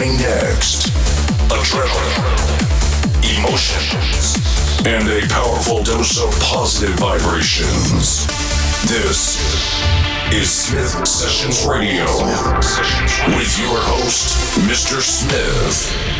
coming 0.00 0.16
next. 0.16 0.86
Adrenaline, 1.50 2.48
emotions, 3.38 4.38
and 4.86 5.06
a 5.08 5.28
powerful 5.28 5.82
dose 5.82 6.18
of 6.22 6.30
positive 6.40 6.98
vibrations. 6.98 8.26
This 8.88 9.38
is 10.32 10.50
Smith 10.50 11.06
Sessions 11.06 11.66
Radio 11.66 12.06
with 13.36 13.58
your 13.58 13.76
host, 13.76 14.38
Mr. 14.66 15.02
Smith. 15.02 16.19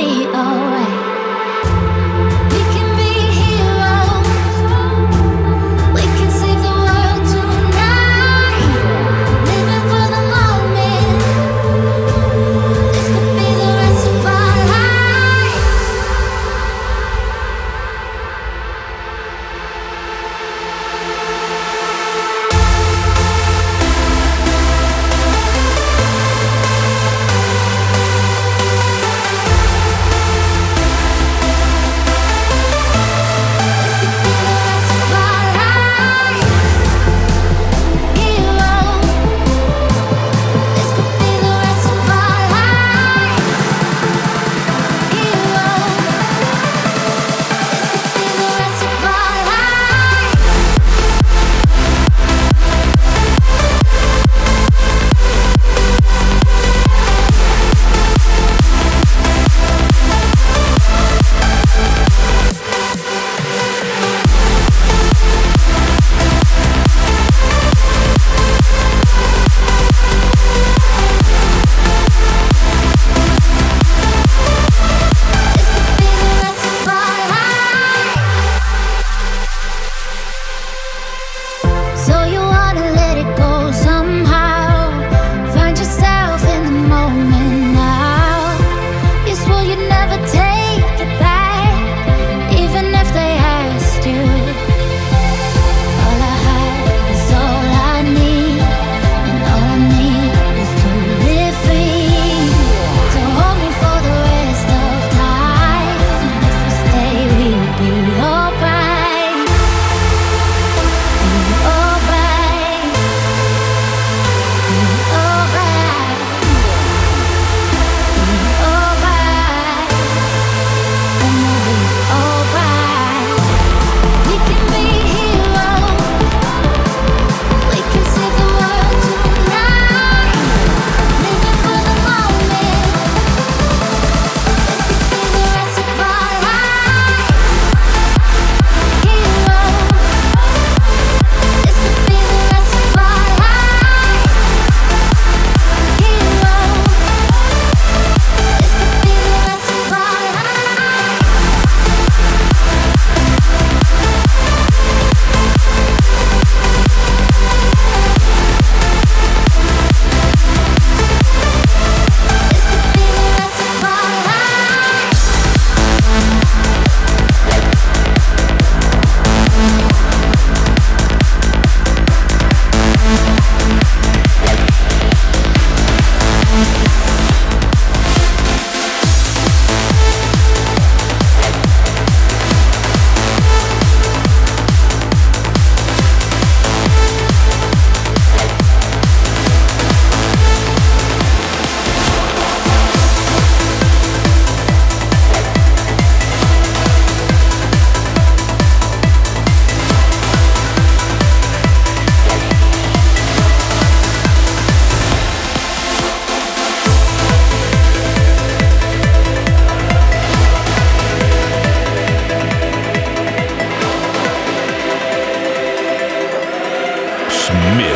be 0.00 0.26
alright. 0.28 0.99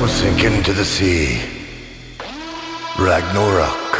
Will 0.00 0.08
sink 0.08 0.44
into 0.44 0.72
the 0.72 0.84
sea. 0.84 1.42
Ragnarok. 2.98 3.99